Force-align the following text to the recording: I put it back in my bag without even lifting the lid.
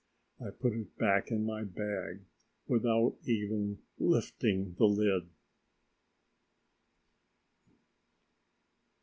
I 0.43 0.49
put 0.49 0.73
it 0.73 0.97
back 0.97 1.29
in 1.29 1.45
my 1.45 1.63
bag 1.63 2.25
without 2.67 3.17
even 3.25 3.77
lifting 3.99 4.73
the 4.79 4.85
lid. 4.87 5.29